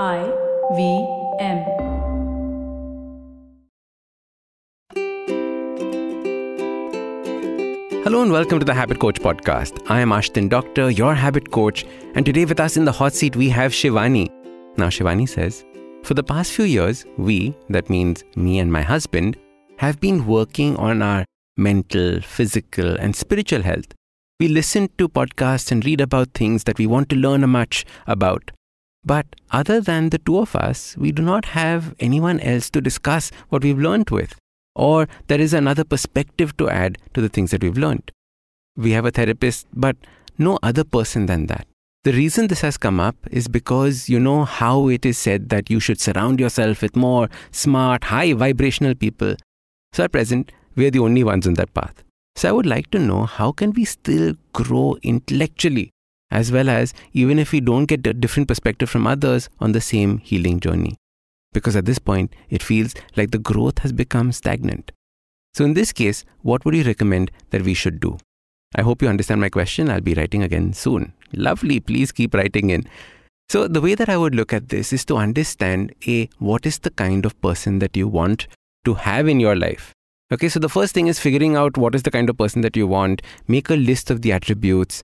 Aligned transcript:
I 0.00 0.22
V 0.74 1.06
M. 1.38 1.58
Hello 8.02 8.22
and 8.22 8.32
welcome 8.32 8.58
to 8.58 8.64
the 8.64 8.72
Habit 8.72 9.00
Coach 9.00 9.20
podcast. 9.20 9.82
I 9.90 10.00
am 10.00 10.08
Ashdin 10.08 10.48
Doctor, 10.48 10.88
your 10.88 11.14
habit 11.14 11.50
coach, 11.50 11.84
and 12.14 12.24
today 12.24 12.46
with 12.46 12.58
us 12.58 12.78
in 12.78 12.86
the 12.86 12.92
hot 12.92 13.12
seat 13.12 13.36
we 13.36 13.50
have 13.50 13.72
Shivani. 13.72 14.30
Now, 14.78 14.86
Shivani 14.86 15.28
says, 15.28 15.62
For 16.04 16.14
the 16.14 16.22
past 16.22 16.52
few 16.52 16.64
years, 16.64 17.04
we, 17.18 17.54
that 17.68 17.90
means 17.90 18.24
me 18.34 18.60
and 18.60 18.72
my 18.72 18.80
husband, 18.80 19.36
have 19.76 20.00
been 20.00 20.26
working 20.26 20.74
on 20.76 21.02
our 21.02 21.26
mental, 21.58 22.22
physical, 22.22 22.96
and 22.96 23.14
spiritual 23.14 23.60
health. 23.60 23.92
We 24.40 24.48
listen 24.48 24.88
to 24.96 25.06
podcasts 25.10 25.70
and 25.70 25.84
read 25.84 26.00
about 26.00 26.32
things 26.32 26.64
that 26.64 26.78
we 26.78 26.86
want 26.86 27.10
to 27.10 27.16
learn 27.16 27.46
much 27.50 27.84
about. 28.06 28.52
But 29.04 29.26
other 29.50 29.80
than 29.80 30.10
the 30.10 30.18
two 30.18 30.38
of 30.38 30.54
us, 30.54 30.96
we 30.96 31.12
do 31.12 31.22
not 31.22 31.46
have 31.46 31.94
anyone 31.98 32.38
else 32.40 32.70
to 32.70 32.80
discuss 32.80 33.30
what 33.48 33.64
we've 33.64 33.78
learned 33.78 34.10
with 34.10 34.34
or 34.74 35.08
there 35.28 35.40
is 35.40 35.52
another 35.52 35.84
perspective 35.84 36.56
to 36.56 36.68
add 36.68 36.98
to 37.14 37.20
the 37.20 37.28
things 37.28 37.50
that 37.50 37.62
we've 37.62 37.78
learned. 37.78 38.10
We 38.76 38.92
have 38.92 39.04
a 39.04 39.10
therapist, 39.10 39.66
but 39.74 39.96
no 40.38 40.58
other 40.62 40.84
person 40.84 41.26
than 41.26 41.46
that. 41.46 41.66
The 42.04 42.12
reason 42.12 42.48
this 42.48 42.62
has 42.62 42.76
come 42.76 42.98
up 42.98 43.16
is 43.30 43.46
because 43.46 44.08
you 44.08 44.18
know 44.18 44.44
how 44.44 44.88
it 44.88 45.06
is 45.06 45.18
said 45.18 45.50
that 45.50 45.70
you 45.70 45.78
should 45.78 46.00
surround 46.00 46.40
yourself 46.40 46.82
with 46.82 46.96
more 46.96 47.28
smart, 47.52 48.04
high 48.04 48.32
vibrational 48.32 48.94
people. 48.94 49.36
So 49.92 50.04
at 50.04 50.12
present, 50.12 50.50
we 50.74 50.86
are 50.86 50.90
the 50.90 50.98
only 50.98 51.22
ones 51.22 51.46
on 51.46 51.54
that 51.54 51.72
path. 51.74 52.02
So 52.34 52.48
I 52.48 52.52
would 52.52 52.66
like 52.66 52.90
to 52.92 52.98
know 52.98 53.24
how 53.26 53.52
can 53.52 53.72
we 53.72 53.84
still 53.84 54.34
grow 54.52 54.96
intellectually 55.02 55.90
as 56.32 56.50
well 56.50 56.68
as 56.68 56.92
even 57.12 57.38
if 57.38 57.52
we 57.52 57.60
don't 57.60 57.86
get 57.86 58.06
a 58.06 58.12
different 58.12 58.48
perspective 58.48 58.90
from 58.90 59.06
others 59.06 59.48
on 59.60 59.72
the 59.72 59.80
same 59.80 60.18
healing 60.18 60.58
journey 60.58 60.96
because 61.52 61.76
at 61.76 61.84
this 61.84 61.98
point 61.98 62.34
it 62.50 62.62
feels 62.62 62.94
like 63.16 63.30
the 63.30 63.38
growth 63.38 63.78
has 63.78 63.92
become 63.92 64.32
stagnant. 64.32 64.92
So, 65.54 65.64
in 65.64 65.74
this 65.74 65.92
case, 65.92 66.24
what 66.40 66.64
would 66.64 66.74
you 66.74 66.82
recommend 66.82 67.30
that 67.50 67.62
we 67.62 67.74
should 67.74 68.00
do? 68.00 68.18
I 68.74 68.82
hope 68.82 69.02
you 69.02 69.08
understand 69.08 69.40
my 69.40 69.50
question. 69.50 69.90
I'll 69.90 70.00
be 70.00 70.14
writing 70.14 70.42
again 70.42 70.72
soon. 70.72 71.12
Lovely, 71.34 71.78
please 71.78 72.10
keep 72.10 72.34
writing 72.34 72.70
in. 72.70 72.84
So, 73.50 73.68
the 73.68 73.82
way 73.82 73.94
that 73.94 74.08
I 74.08 74.16
would 74.16 74.34
look 74.34 74.52
at 74.54 74.70
this 74.70 74.94
is 74.94 75.04
to 75.06 75.16
understand 75.18 75.94
A, 76.06 76.30
what 76.38 76.64
is 76.64 76.78
the 76.78 76.90
kind 76.90 77.26
of 77.26 77.38
person 77.42 77.80
that 77.80 77.96
you 77.96 78.08
want 78.08 78.48
to 78.86 78.94
have 78.94 79.28
in 79.28 79.40
your 79.40 79.54
life? 79.54 79.92
Okay, 80.32 80.48
so 80.48 80.58
the 80.58 80.70
first 80.70 80.94
thing 80.94 81.08
is 81.08 81.20
figuring 81.20 81.56
out 81.56 81.76
what 81.76 81.94
is 81.94 82.02
the 82.02 82.10
kind 82.10 82.30
of 82.30 82.38
person 82.38 82.62
that 82.62 82.74
you 82.74 82.86
want. 82.86 83.20
Make 83.46 83.68
a 83.68 83.74
list 83.74 84.10
of 84.10 84.22
the 84.22 84.32
attributes. 84.32 85.02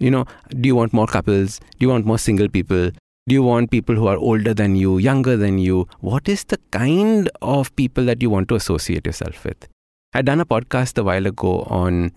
You 0.00 0.10
know, 0.12 0.26
do 0.50 0.68
you 0.68 0.76
want 0.76 0.92
more 0.92 1.06
couples? 1.06 1.58
Do 1.58 1.78
you 1.80 1.88
want 1.88 2.06
more 2.06 2.18
single 2.18 2.48
people? 2.48 2.90
Do 3.26 3.34
you 3.34 3.42
want 3.42 3.70
people 3.70 3.96
who 3.96 4.06
are 4.06 4.16
older 4.16 4.54
than 4.54 4.76
you, 4.76 4.98
younger 4.98 5.36
than 5.36 5.58
you? 5.58 5.88
What 6.00 6.28
is 6.28 6.44
the 6.44 6.58
kind 6.70 7.28
of 7.42 7.74
people 7.76 8.04
that 8.04 8.22
you 8.22 8.30
want 8.30 8.48
to 8.48 8.54
associate 8.54 9.06
yourself 9.06 9.44
with? 9.44 9.68
I'd 10.14 10.24
done 10.26 10.40
a 10.40 10.46
podcast 10.46 10.96
a 10.98 11.04
while 11.04 11.26
ago 11.26 11.62
on 11.62 12.12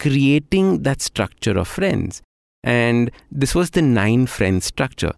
creating 0.00 0.82
that 0.82 1.02
structure 1.02 1.56
of 1.56 1.68
friends. 1.68 2.22
And 2.64 3.10
this 3.30 3.54
was 3.54 3.70
the 3.70 3.82
nine 3.82 4.26
friends 4.26 4.64
structure. 4.64 5.12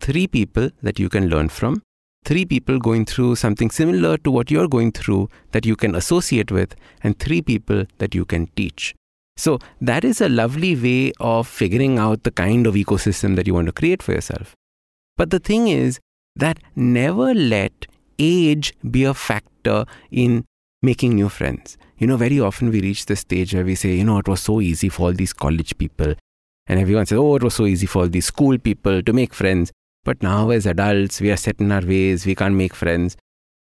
Three 0.00 0.26
people 0.26 0.70
that 0.82 0.98
you 0.98 1.08
can 1.08 1.28
learn 1.28 1.48
from, 1.48 1.82
three 2.24 2.44
people 2.44 2.78
going 2.78 3.04
through 3.04 3.36
something 3.36 3.70
similar 3.70 4.16
to 4.18 4.30
what 4.30 4.50
you're 4.50 4.68
going 4.68 4.92
through 4.92 5.28
that 5.52 5.64
you 5.64 5.76
can 5.76 5.94
associate 5.94 6.52
with, 6.52 6.74
and 7.02 7.18
three 7.18 7.40
people 7.40 7.84
that 7.98 8.14
you 8.14 8.24
can 8.24 8.48
teach. 8.48 8.94
So, 9.36 9.58
that 9.80 10.04
is 10.04 10.20
a 10.20 10.28
lovely 10.28 10.76
way 10.76 11.12
of 11.18 11.48
figuring 11.48 11.98
out 11.98 12.22
the 12.22 12.30
kind 12.30 12.66
of 12.66 12.74
ecosystem 12.74 13.36
that 13.36 13.46
you 13.46 13.54
want 13.54 13.66
to 13.66 13.72
create 13.72 14.02
for 14.02 14.12
yourself. 14.12 14.54
But 15.16 15.30
the 15.30 15.38
thing 15.38 15.68
is 15.68 16.00
that 16.36 16.58
never 16.76 17.34
let 17.34 17.86
age 18.18 18.74
be 18.90 19.04
a 19.04 19.14
factor 19.14 19.84
in 20.10 20.44
making 20.82 21.14
new 21.14 21.28
friends. 21.28 21.76
You 21.98 22.06
know, 22.06 22.16
very 22.16 22.40
often 22.40 22.70
we 22.70 22.80
reach 22.80 23.06
the 23.06 23.16
stage 23.16 23.54
where 23.54 23.64
we 23.64 23.74
say, 23.74 23.94
you 23.94 24.04
know, 24.04 24.18
it 24.18 24.28
was 24.28 24.40
so 24.40 24.60
easy 24.60 24.88
for 24.88 25.06
all 25.06 25.12
these 25.12 25.32
college 25.32 25.76
people. 25.78 26.14
And 26.66 26.80
everyone 26.80 27.06
says, 27.06 27.18
oh, 27.18 27.36
it 27.36 27.42
was 27.42 27.54
so 27.54 27.66
easy 27.66 27.86
for 27.86 28.02
all 28.02 28.08
these 28.08 28.26
school 28.26 28.58
people 28.58 29.02
to 29.02 29.12
make 29.12 29.34
friends. 29.34 29.72
But 30.04 30.22
now, 30.22 30.50
as 30.50 30.66
adults, 30.66 31.20
we 31.20 31.30
are 31.30 31.36
set 31.36 31.60
in 31.60 31.70
our 31.70 31.82
ways, 31.82 32.26
we 32.26 32.34
can't 32.34 32.54
make 32.54 32.74
friends. 32.74 33.16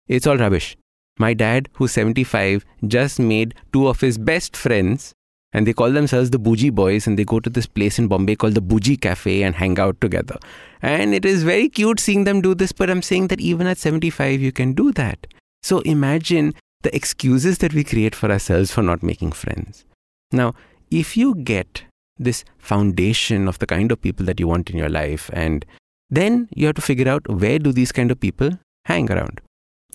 It's 0.08 0.28
all 0.28 0.38
rubbish. 0.38 0.78
My 1.20 1.34
dad, 1.34 1.70
who's 1.74 1.94
75, 1.94 2.64
just 2.86 3.20
made 3.20 3.56
two 3.74 3.88
of 3.88 4.02
his 4.02 4.20
best 4.20 4.56
friends 4.56 5.14
and 5.58 5.66
they 5.66 5.74
call 5.74 5.92
themselves 5.92 6.30
the 6.30 6.38
Bougie 6.38 6.70
Boys 6.70 7.08
and 7.08 7.18
they 7.18 7.24
go 7.24 7.40
to 7.40 7.50
this 7.50 7.66
place 7.66 7.98
in 7.98 8.08
Bombay 8.08 8.36
called 8.36 8.54
the 8.54 8.62
Bougie 8.62 8.96
Cafe 8.96 9.42
and 9.42 9.56
hang 9.56 9.80
out 9.80 10.00
together. 10.00 10.38
And 10.84 11.16
it 11.16 11.26
is 11.26 11.42
very 11.42 11.68
cute 11.68 12.00
seeing 12.00 12.26
them 12.26 12.42
do 12.42 12.54
this, 12.54 12.72
but 12.72 12.92
I'm 12.92 13.02
saying 13.02 13.30
that 13.30 13.42
even 13.42 13.66
at 13.66 13.80
75, 13.80 14.40
you 14.40 14.52
can 14.52 14.74
do 14.74 14.92
that. 14.92 15.26
So 15.64 15.80
imagine 15.80 16.54
the 16.84 16.96
excuses 16.96 17.58
that 17.58 17.74
we 17.74 17.84
create 17.84 18.14
for 18.14 18.32
ourselves 18.32 18.72
for 18.72 18.84
not 18.84 19.02
making 19.02 19.32
friends. 19.32 19.84
Now, 20.32 20.54
if 20.92 21.18
you 21.18 21.34
get 21.34 21.86
this 22.20 22.46
foundation 22.60 23.48
of 23.48 23.58
the 23.58 23.66
kind 23.66 23.92
of 23.92 24.00
people 24.00 24.28
that 24.28 24.40
you 24.40 24.48
want 24.48 24.70
in 24.70 24.78
your 24.78 24.90
life, 24.90 25.28
and 25.34 25.66
then 26.12 26.50
you 26.54 26.68
have 26.68 26.76
to 26.76 26.84
figure 26.84 27.10
out 27.10 27.28
where 27.28 27.58
do 27.58 27.72
these 27.72 27.92
kind 27.92 28.12
of 28.12 28.20
people 28.20 28.52
hang 28.86 29.12
around. 29.12 29.42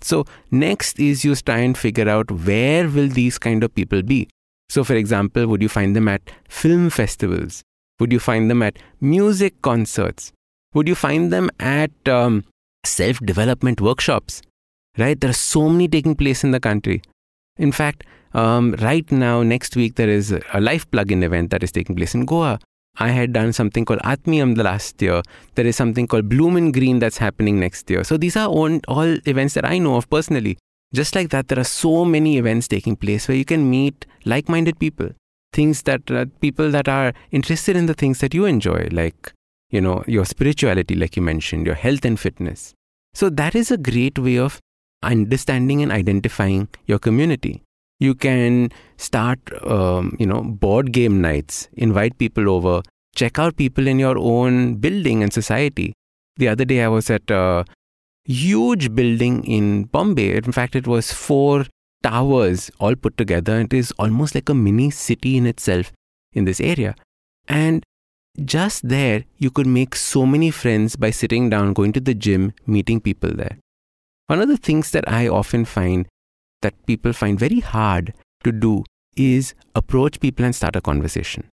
So 0.00 0.24
next 0.50 0.98
is 0.98 1.24
you 1.24 1.36
try 1.36 1.58
and 1.58 1.78
figure 1.78 2.08
out 2.08 2.32
where 2.32 2.88
will 2.88 3.08
these 3.08 3.38
kind 3.38 3.62
of 3.62 3.72
people 3.72 4.02
be. 4.02 4.28
So, 4.72 4.84
for 4.84 4.94
example, 4.94 5.46
would 5.48 5.60
you 5.60 5.68
find 5.68 5.94
them 5.94 6.08
at 6.08 6.22
film 6.48 6.88
festivals? 6.88 7.62
Would 8.00 8.10
you 8.10 8.18
find 8.18 8.50
them 8.50 8.62
at 8.62 8.78
music 9.02 9.60
concerts? 9.60 10.32
Would 10.72 10.88
you 10.88 10.94
find 10.94 11.30
them 11.30 11.50
at 11.60 11.90
um, 12.08 12.44
self 12.82 13.18
development 13.18 13.82
workshops? 13.82 14.40
Right? 14.96 15.20
There 15.20 15.28
are 15.28 15.34
so 15.34 15.68
many 15.68 15.88
taking 15.88 16.16
place 16.16 16.42
in 16.42 16.52
the 16.52 16.58
country. 16.58 17.02
In 17.58 17.70
fact, 17.70 18.04
um, 18.32 18.72
right 18.80 19.12
now, 19.12 19.42
next 19.42 19.76
week, 19.76 19.96
there 19.96 20.08
is 20.08 20.32
a 20.32 20.60
life 20.62 20.90
plug-in 20.90 21.22
event 21.22 21.50
that 21.50 21.62
is 21.62 21.70
taking 21.70 21.94
place 21.94 22.14
in 22.14 22.24
Goa. 22.24 22.58
I 22.98 23.08
had 23.08 23.34
done 23.34 23.52
something 23.52 23.84
called 23.84 24.00
Atmiyam 24.00 24.56
the 24.56 24.64
last 24.64 25.02
year. 25.02 25.20
There 25.54 25.66
is 25.66 25.76
something 25.76 26.06
called 26.06 26.30
Bloom 26.30 26.56
and 26.56 26.72
Green 26.72 26.98
that's 26.98 27.18
happening 27.18 27.60
next 27.60 27.90
year. 27.90 28.04
So 28.04 28.16
these 28.16 28.38
are 28.38 28.48
all, 28.48 28.80
all 28.88 29.18
events 29.26 29.52
that 29.52 29.66
I 29.66 29.76
know 29.76 29.96
of 29.96 30.08
personally. 30.08 30.56
Just 30.94 31.14
like 31.14 31.30
that, 31.30 31.48
there 31.48 31.58
are 31.58 31.64
so 31.64 32.04
many 32.04 32.36
events 32.36 32.68
taking 32.68 32.96
place 32.96 33.26
where 33.26 33.36
you 33.36 33.44
can 33.44 33.68
meet 33.70 34.06
like 34.24 34.48
minded 34.48 34.78
people, 34.78 35.10
things 35.52 35.82
that 35.82 36.10
uh, 36.10 36.26
people 36.40 36.70
that 36.70 36.88
are 36.88 37.14
interested 37.30 37.76
in 37.76 37.86
the 37.86 37.94
things 37.94 38.18
that 38.18 38.34
you 38.34 38.44
enjoy, 38.44 38.88
like, 38.92 39.32
you 39.70 39.80
know, 39.80 40.04
your 40.06 40.26
spirituality, 40.26 40.94
like 40.94 41.16
you 41.16 41.22
mentioned, 41.22 41.64
your 41.64 41.74
health 41.74 42.04
and 42.04 42.20
fitness. 42.20 42.74
So 43.14 43.30
that 43.30 43.54
is 43.54 43.70
a 43.70 43.78
great 43.78 44.18
way 44.18 44.38
of 44.38 44.60
understanding 45.02 45.82
and 45.82 45.90
identifying 45.90 46.68
your 46.86 46.98
community. 46.98 47.62
You 47.98 48.14
can 48.14 48.70
start, 48.96 49.38
um, 49.64 50.16
you 50.18 50.26
know, 50.26 50.42
board 50.42 50.92
game 50.92 51.20
nights, 51.20 51.68
invite 51.74 52.18
people 52.18 52.50
over, 52.50 52.82
check 53.14 53.38
out 53.38 53.56
people 53.56 53.86
in 53.86 53.98
your 53.98 54.18
own 54.18 54.74
building 54.74 55.22
and 55.22 55.32
society. 55.32 55.94
The 56.36 56.48
other 56.48 56.64
day, 56.64 56.82
I 56.82 56.88
was 56.88 57.10
at 57.10 57.30
uh, 57.30 57.64
huge 58.24 58.94
building 58.94 59.44
in 59.44 59.84
Bombay. 59.84 60.36
In 60.36 60.52
fact, 60.52 60.76
it 60.76 60.86
was 60.86 61.12
four 61.12 61.66
towers 62.02 62.70
all 62.78 62.94
put 62.94 63.16
together. 63.16 63.60
It 63.60 63.72
is 63.72 63.92
almost 63.98 64.34
like 64.34 64.48
a 64.48 64.54
mini 64.54 64.90
city 64.90 65.36
in 65.36 65.46
itself 65.46 65.92
in 66.32 66.44
this 66.44 66.60
area. 66.60 66.94
And 67.48 67.84
just 68.44 68.88
there, 68.88 69.24
you 69.38 69.50
could 69.50 69.66
make 69.66 69.94
so 69.94 70.24
many 70.24 70.50
friends 70.50 70.96
by 70.96 71.10
sitting 71.10 71.50
down, 71.50 71.74
going 71.74 71.92
to 71.92 72.00
the 72.00 72.14
gym, 72.14 72.54
meeting 72.66 73.00
people 73.00 73.30
there. 73.34 73.58
One 74.26 74.40
of 74.40 74.48
the 74.48 74.56
things 74.56 74.90
that 74.92 75.08
I 75.08 75.28
often 75.28 75.64
find 75.64 76.06
that 76.62 76.86
people 76.86 77.12
find 77.12 77.38
very 77.38 77.60
hard 77.60 78.14
to 78.44 78.52
do 78.52 78.84
is 79.16 79.54
approach 79.74 80.20
people 80.20 80.44
and 80.44 80.54
start 80.54 80.76
a 80.76 80.80
conversation. 80.80 81.48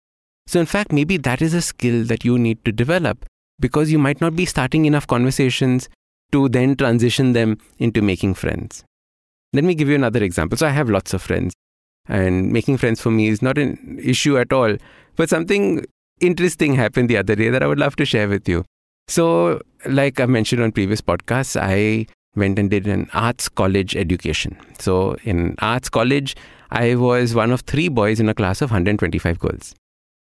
So, 0.46 0.60
in 0.60 0.66
fact, 0.66 0.92
maybe 0.92 1.16
that 1.18 1.40
is 1.40 1.54
a 1.54 1.62
skill 1.62 2.04
that 2.04 2.24
you 2.24 2.38
need 2.38 2.64
to 2.64 2.72
develop 2.72 3.24
because 3.60 3.92
you 3.92 3.98
might 3.98 4.20
not 4.20 4.34
be 4.34 4.44
starting 4.44 4.84
enough 4.84 5.06
conversations 5.06 5.88
to 6.34 6.48
then 6.48 6.74
transition 6.74 7.32
them 7.32 7.56
into 7.78 8.02
making 8.02 8.34
friends. 8.34 8.82
Let 9.52 9.62
me 9.62 9.76
give 9.76 9.88
you 9.88 9.94
another 9.94 10.20
example. 10.20 10.58
So 10.58 10.66
I 10.66 10.70
have 10.70 10.90
lots 10.90 11.14
of 11.14 11.22
friends, 11.22 11.54
and 12.08 12.52
making 12.52 12.78
friends 12.78 13.00
for 13.00 13.12
me 13.12 13.28
is 13.28 13.40
not 13.40 13.56
an 13.56 14.00
issue 14.02 14.36
at 14.36 14.52
all. 14.52 14.76
But 15.14 15.30
something 15.30 15.86
interesting 16.20 16.74
happened 16.74 17.08
the 17.08 17.16
other 17.18 17.36
day 17.36 17.50
that 17.50 17.62
I 17.62 17.68
would 17.68 17.78
love 17.78 17.94
to 17.96 18.04
share 18.04 18.28
with 18.28 18.48
you. 18.48 18.64
So, 19.06 19.60
like 19.86 20.18
I 20.18 20.26
mentioned 20.26 20.60
on 20.60 20.72
previous 20.72 21.00
podcasts, 21.00 21.56
I 21.60 22.06
went 22.34 22.58
and 22.58 22.68
did 22.68 22.88
an 22.88 23.08
arts 23.12 23.48
college 23.48 23.94
education. 23.94 24.58
So, 24.80 25.16
in 25.22 25.54
arts 25.60 25.88
college, 25.88 26.34
I 26.72 26.96
was 26.96 27.32
one 27.32 27.52
of 27.52 27.60
three 27.60 27.88
boys 27.88 28.18
in 28.18 28.28
a 28.28 28.34
class 28.34 28.60
of 28.60 28.70
125 28.70 29.38
girls. 29.38 29.72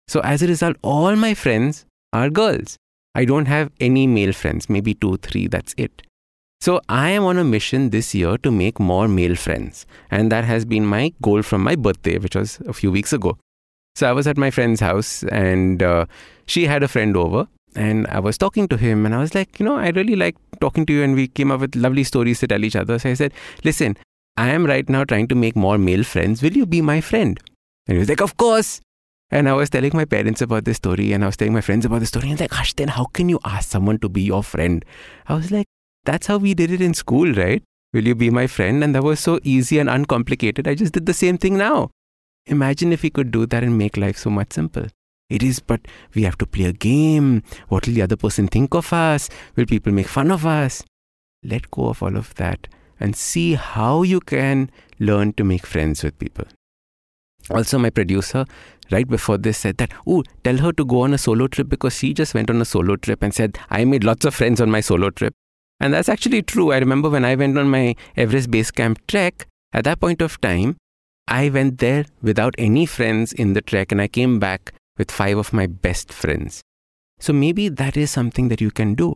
So, 0.08 0.20
as 0.20 0.44
a 0.44 0.48
result, 0.48 0.78
all 0.84 1.16
my 1.16 1.34
friends 1.34 1.86
are 2.12 2.30
girls. 2.30 2.78
I 3.16 3.26
don't 3.26 3.48
have 3.48 3.72
any 3.80 4.06
male 4.06 4.34
friends, 4.34 4.70
maybe 4.70 4.94
two, 4.94 5.18
three, 5.18 5.48
that's 5.48 5.74
it. 5.78 6.04
So 6.64 6.80
I 6.88 7.10
am 7.10 7.26
on 7.26 7.38
a 7.38 7.44
mission 7.44 7.90
this 7.90 8.16
year 8.16 8.38
to 8.38 8.50
make 8.50 8.80
more 8.80 9.10
male 9.10 9.36
friends. 9.36 9.86
And 10.10 10.32
that 10.32 10.46
has 10.46 10.64
been 10.64 10.86
my 10.86 11.12
goal 11.22 11.42
from 11.42 11.62
my 11.62 11.76
birthday, 11.76 12.18
which 12.18 12.38
was 12.38 12.62
a 12.66 12.72
few 12.72 12.90
weeks 12.90 13.12
ago. 13.12 13.38
So 13.96 14.10
I 14.10 14.14
was 14.14 14.28
at 14.28 14.38
my 14.38 14.50
friend's 14.50 14.80
house 14.80 15.24
and 15.24 15.84
uh, 15.84 16.06
she 16.46 16.66
had 16.68 16.82
a 16.82 16.88
friend 16.88 17.18
over. 17.18 17.50
and 17.76 18.08
I 18.08 18.20
was 18.20 18.38
talking 18.38 18.68
to 18.68 18.78
him, 18.78 19.06
and 19.06 19.16
I 19.16 19.20
was 19.20 19.34
like, 19.36 19.60
you 19.60 19.66
know, 19.66 19.76
I 19.76 19.90
really 19.90 20.16
like 20.16 20.36
talking 20.60 20.86
to 20.86 20.94
you, 20.94 21.04
and 21.04 21.16
we 21.16 21.28
came 21.28 21.52
up 21.52 21.60
with 21.60 21.76
lovely 21.76 22.04
stories 22.04 22.40
to 22.40 22.48
tell 22.48 22.64
each 22.64 22.76
other. 22.76 23.00
So 23.00 23.10
I 23.10 23.14
said, 23.14 23.34
listen, 23.64 23.98
I 24.38 24.50
am 24.50 24.66
right 24.66 24.88
now 24.90 25.04
trying 25.04 25.28
to 25.30 25.36
make 25.36 25.56
more 25.56 25.78
male 25.78 26.04
friends. 26.04 26.42
Will 26.42 26.54
you 26.54 26.66
be 26.66 26.82
my 26.82 27.02
friend? 27.02 27.40
And 27.88 27.96
he 27.96 28.00
was 28.00 28.10
like, 28.10 28.22
of 28.22 28.38
course. 28.38 28.82
And 29.32 29.50
I 29.50 29.54
was 29.54 29.70
telling 29.70 29.92
my 29.94 30.06
parents 30.06 30.42
about 30.42 30.66
this 30.66 30.78
story, 30.78 31.14
and 31.14 31.24
I 31.24 31.28
was 31.28 31.38
telling 31.38 31.54
my 31.54 31.62
friends 31.62 31.86
about 31.86 32.00
the 32.00 32.06
story. 32.06 32.30
And 32.30 32.40
I 32.40 32.44
was 32.44 32.52
like, 32.52 32.60
Ashdin 32.60 32.90
how 32.90 33.06
can 33.06 33.30
you 33.30 33.40
ask 33.44 33.70
someone 33.70 34.00
to 34.00 34.10
be 34.10 34.22
your 34.22 34.44
friend? 34.44 34.86
I 35.28 35.34
was 35.36 35.52
like, 35.52 35.66
that's 36.06 36.28
how 36.28 36.38
we 36.38 36.54
did 36.54 36.72
it 36.72 36.82
in 36.82 36.94
school, 36.94 37.32
right? 37.34 37.64
Will 37.94 38.08
you 38.08 38.16
be 38.16 38.30
my 38.30 38.48
friend? 38.48 38.84
And 38.84 38.96
that 38.96 39.04
was 39.04 39.20
so 39.20 39.40
easy 39.44 39.80
and 39.80 39.90
uncomplicated. 39.90 40.68
I 40.68 40.76
just 40.76 40.94
did 40.94 41.06
the 41.06 41.14
same 41.14 41.38
thing 41.38 41.58
now. 41.58 41.92
Imagine 42.48 42.92
if 42.92 43.04
we 43.04 43.10
could 43.10 43.32
do 43.32 43.46
that 43.46 43.64
and 43.64 43.78
make 43.78 43.98
life 43.98 44.18
so 44.18 44.30
much 44.30 44.54
simple. 44.54 44.88
It 45.30 45.42
is, 45.42 45.60
but 45.60 45.82
we 46.14 46.24
have 46.24 46.38
to 46.40 46.46
play 46.46 46.66
a 46.66 46.74
game. 46.74 47.44
What 47.70 47.88
will 47.88 47.94
the 47.94 48.02
other 48.02 48.18
person 48.18 48.48
think 48.48 48.74
of 48.74 48.92
us? 48.92 49.30
Will 49.56 49.66
people 49.66 49.94
make 49.94 50.08
fun 50.08 50.32
of 50.32 50.46
us? 50.46 50.84
Let 51.44 51.72
go 51.72 51.88
of 51.88 52.04
all 52.04 52.18
of 52.18 52.36
that 52.36 52.68
and 53.00 53.16
see 53.16 53.54
how 53.54 54.04
you 54.04 54.20
can 54.20 54.70
learn 55.00 55.34
to 55.34 55.44
make 55.44 55.66
friends 55.66 56.04
with 56.04 56.18
people. 56.20 56.46
Also, 57.50 57.78
my 57.78 57.90
producer, 57.90 58.46
right 58.92 59.08
before 59.08 59.38
this, 59.38 59.58
said 59.58 59.78
that, 59.78 59.92
oh, 60.08 60.24
tell 60.44 60.58
her 60.58 60.72
to 60.72 60.86
go 60.86 61.02
on 61.02 61.14
a 61.14 61.18
solo 61.18 61.48
trip 61.48 61.68
because 61.68 61.98
she 61.98 62.14
just 62.14 62.34
went 62.34 62.50
on 62.50 62.62
a 62.62 62.66
solo 62.66 62.96
trip 62.96 63.22
and 63.22 63.34
said, 63.34 63.58
I 63.70 63.84
made 63.86 64.04
lots 64.04 64.26
of 64.26 64.34
friends 64.34 64.62
on 64.62 64.72
my 64.72 64.80
solo 64.80 65.10
trip. 65.10 65.34
And 65.84 65.94
that's 65.94 66.08
actually 66.08 66.42
true. 66.42 66.72
I 66.72 66.78
remember 66.78 67.10
when 67.10 67.26
I 67.26 67.36
went 67.36 67.58
on 67.58 67.68
my 67.70 67.98
Everest 68.16 68.50
Base 68.50 68.72
Camp 68.72 69.06
trek, 69.06 69.48
at 69.74 69.84
that 69.84 70.00
point 70.00 70.22
of 70.22 70.40
time, 70.40 70.78
I 71.28 71.50
went 71.50 71.80
there 71.80 72.06
without 72.22 72.56
any 72.58 72.86
friends 72.86 73.34
in 73.34 73.52
the 73.52 73.60
trek 73.60 73.92
and 73.92 74.02
I 74.02 74.08
came 74.08 74.40
back 74.40 74.74
with 74.98 75.12
five 75.12 75.38
of 75.38 75.52
my 75.52 75.68
best 75.68 76.14
friends. 76.14 76.62
So 77.20 77.34
maybe 77.34 77.68
that 77.68 77.98
is 77.98 78.12
something 78.12 78.48
that 78.48 78.62
you 78.62 78.72
can 78.72 78.96
do. 78.96 79.16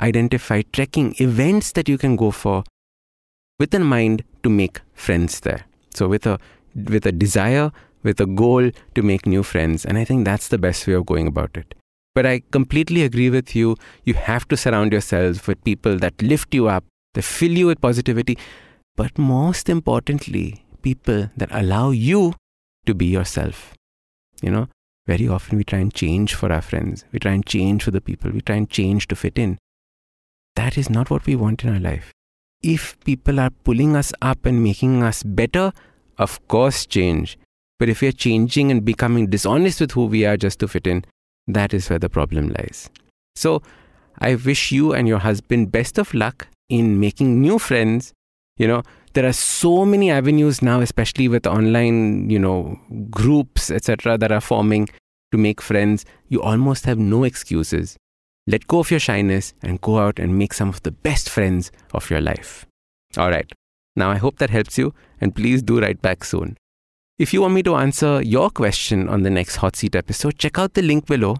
Identify 0.00 0.62
trekking 0.72 1.16
events 1.18 1.72
that 1.72 1.88
you 1.88 1.98
can 1.98 2.14
go 2.14 2.30
for 2.30 2.62
with 3.58 3.74
a 3.74 3.80
mind 3.80 4.22
to 4.44 4.48
make 4.48 4.82
friends 4.94 5.40
there. 5.40 5.64
So 5.92 6.06
with 6.06 6.24
a 6.24 6.38
with 6.76 7.04
a 7.04 7.10
desire, 7.10 7.72
with 8.04 8.20
a 8.20 8.26
goal 8.26 8.70
to 8.94 9.02
make 9.02 9.26
new 9.26 9.42
friends. 9.42 9.84
And 9.84 9.98
I 9.98 10.04
think 10.04 10.24
that's 10.24 10.46
the 10.46 10.58
best 10.58 10.86
way 10.86 10.92
of 10.92 11.04
going 11.04 11.26
about 11.26 11.56
it. 11.56 11.74
But 12.16 12.24
I 12.24 12.40
completely 12.50 13.02
agree 13.02 13.28
with 13.28 13.54
you. 13.54 13.76
You 14.04 14.14
have 14.14 14.48
to 14.48 14.56
surround 14.56 14.92
yourself 14.92 15.46
with 15.46 15.62
people 15.64 15.98
that 15.98 16.22
lift 16.22 16.54
you 16.54 16.66
up, 16.66 16.84
that 17.12 17.24
fill 17.24 17.50
you 17.52 17.66
with 17.66 17.82
positivity, 17.82 18.38
but 18.96 19.18
most 19.18 19.68
importantly, 19.68 20.64
people 20.80 21.28
that 21.36 21.50
allow 21.52 21.90
you 21.90 22.32
to 22.86 22.94
be 22.94 23.04
yourself. 23.04 23.74
You 24.40 24.50
know, 24.50 24.68
very 25.06 25.28
often 25.28 25.58
we 25.58 25.64
try 25.64 25.80
and 25.80 25.92
change 25.92 26.34
for 26.34 26.50
our 26.50 26.62
friends, 26.62 27.04
we 27.12 27.18
try 27.18 27.32
and 27.32 27.44
change 27.44 27.82
for 27.84 27.90
the 27.90 28.00
people, 28.00 28.30
we 28.30 28.40
try 28.40 28.56
and 28.56 28.70
change 28.70 29.08
to 29.08 29.16
fit 29.16 29.36
in. 29.36 29.58
That 30.54 30.78
is 30.78 30.88
not 30.88 31.10
what 31.10 31.26
we 31.26 31.36
want 31.36 31.64
in 31.64 31.74
our 31.74 31.80
life. 31.80 32.12
If 32.62 32.98
people 33.00 33.38
are 33.38 33.50
pulling 33.64 33.94
us 33.94 34.14
up 34.22 34.46
and 34.46 34.62
making 34.62 35.02
us 35.02 35.22
better, 35.22 35.70
of 36.16 36.40
course, 36.48 36.86
change. 36.86 37.36
But 37.78 37.90
if 37.90 38.00
we 38.00 38.08
are 38.08 38.12
changing 38.12 38.70
and 38.70 38.86
becoming 38.86 39.26
dishonest 39.26 39.82
with 39.82 39.92
who 39.92 40.06
we 40.06 40.24
are 40.24 40.38
just 40.38 40.58
to 40.60 40.68
fit 40.68 40.86
in, 40.86 41.04
that 41.46 41.72
is 41.74 41.88
where 41.88 41.98
the 41.98 42.08
problem 42.08 42.48
lies. 42.48 42.90
So, 43.34 43.62
I 44.18 44.34
wish 44.34 44.72
you 44.72 44.92
and 44.94 45.06
your 45.06 45.18
husband 45.18 45.70
best 45.70 45.98
of 45.98 46.14
luck 46.14 46.48
in 46.68 46.98
making 46.98 47.40
new 47.40 47.58
friends. 47.58 48.12
You 48.56 48.66
know, 48.68 48.82
there 49.12 49.26
are 49.26 49.32
so 49.32 49.84
many 49.84 50.10
avenues 50.10 50.62
now, 50.62 50.80
especially 50.80 51.28
with 51.28 51.46
online, 51.46 52.30
you 52.30 52.38
know, 52.38 52.78
groups, 53.10 53.70
etc., 53.70 54.16
that 54.18 54.32
are 54.32 54.40
forming 54.40 54.88
to 55.32 55.38
make 55.38 55.60
friends. 55.60 56.04
You 56.28 56.42
almost 56.42 56.86
have 56.86 56.98
no 56.98 57.24
excuses. 57.24 57.96
Let 58.46 58.66
go 58.66 58.78
of 58.78 58.90
your 58.90 59.00
shyness 59.00 59.54
and 59.62 59.80
go 59.80 59.98
out 59.98 60.18
and 60.18 60.38
make 60.38 60.54
some 60.54 60.68
of 60.68 60.82
the 60.82 60.92
best 60.92 61.28
friends 61.28 61.70
of 61.92 62.08
your 62.10 62.20
life. 62.20 62.64
All 63.18 63.30
right. 63.30 63.50
Now, 63.96 64.10
I 64.10 64.16
hope 64.16 64.38
that 64.38 64.50
helps 64.50 64.78
you, 64.78 64.94
and 65.20 65.34
please 65.34 65.62
do 65.62 65.80
write 65.80 66.00
back 66.00 66.24
soon. 66.24 66.56
If 67.18 67.32
you 67.32 67.40
want 67.40 67.54
me 67.54 67.62
to 67.62 67.76
answer 67.76 68.20
your 68.20 68.50
question 68.50 69.08
on 69.08 69.22
the 69.22 69.30
next 69.30 69.56
Hot 69.56 69.74
Seat 69.74 69.96
episode, 69.96 70.38
check 70.38 70.58
out 70.58 70.74
the 70.74 70.82
link 70.82 71.06
below, 71.06 71.38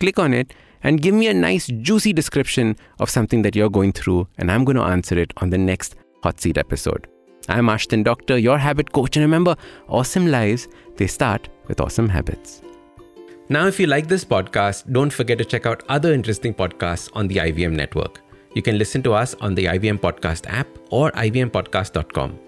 click 0.00 0.18
on 0.18 0.32
it, 0.32 0.54
and 0.82 1.02
give 1.02 1.14
me 1.14 1.28
a 1.28 1.34
nice, 1.34 1.66
juicy 1.66 2.14
description 2.14 2.78
of 2.98 3.10
something 3.10 3.42
that 3.42 3.54
you're 3.54 3.68
going 3.68 3.92
through, 3.92 4.26
and 4.38 4.50
I'm 4.50 4.64
going 4.64 4.78
to 4.78 4.84
answer 4.84 5.18
it 5.18 5.34
on 5.36 5.50
the 5.50 5.58
next 5.58 5.96
Hot 6.22 6.40
Seat 6.40 6.56
episode. 6.56 7.08
I'm 7.46 7.66
Ashdin 7.66 8.04
Doctor, 8.04 8.38
your 8.38 8.56
habit 8.56 8.92
coach, 8.92 9.18
and 9.18 9.22
remember, 9.22 9.54
awesome 9.86 10.28
lives, 10.28 10.66
they 10.96 11.06
start 11.06 11.50
with 11.66 11.82
awesome 11.82 12.08
habits. 12.08 12.62
Now, 13.50 13.66
if 13.66 13.78
you 13.78 13.86
like 13.86 14.08
this 14.08 14.24
podcast, 14.24 14.90
don't 14.90 15.12
forget 15.12 15.36
to 15.36 15.44
check 15.44 15.66
out 15.66 15.82
other 15.90 16.14
interesting 16.14 16.54
podcasts 16.54 17.10
on 17.12 17.28
the 17.28 17.36
IVM 17.36 17.72
network. 17.72 18.22
You 18.54 18.62
can 18.62 18.78
listen 18.78 19.02
to 19.02 19.12
us 19.12 19.34
on 19.42 19.54
the 19.54 19.66
IVM 19.66 19.98
Podcast 19.98 20.46
app 20.48 20.68
or 20.90 21.12
ivmpodcast.com. 21.12 22.47